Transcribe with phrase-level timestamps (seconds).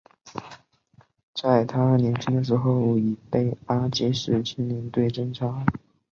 [1.35, 5.63] 在他年轻的时候已被阿积士青年队侦察。